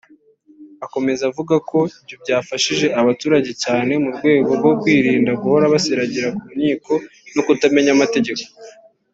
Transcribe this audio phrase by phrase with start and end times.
[0.85, 6.93] Akomeza avuga ko ibyo byafashije abaturage cyane mu rwego rwo kwirinda guhora basiragira ku nkiko
[7.33, 8.43] no kutamenya amategeko